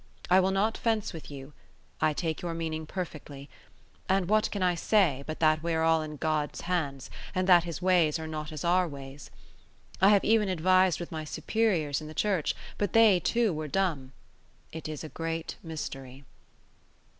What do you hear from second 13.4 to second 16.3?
were dumb. It is a great mystery."